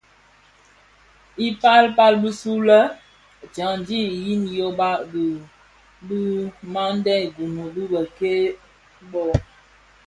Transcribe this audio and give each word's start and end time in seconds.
I 1.45 1.47
pal 1.61 1.85
pal 1.97 2.13
bisulè 2.23 2.79
dyandi 3.53 3.99
yin 4.25 4.43
yoba 4.59 4.89
di 5.11 5.25
dhimandè 6.07 7.17
Gunu 7.35 7.63
dhi 7.73 7.83
bèk-kè 7.91 8.33
bō. 9.11 9.25